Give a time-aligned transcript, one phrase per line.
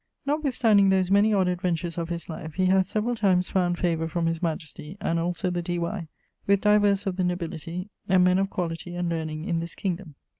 [0.25, 4.25] Notwithstanding those many odd adventures of his life, he hath severall times found favour from
[4.25, 5.77] his majestie and also the D.
[5.77, 6.07] Y.,
[6.47, 10.15] with divers of the nobilitye, and men of quality and learning in this kingdom.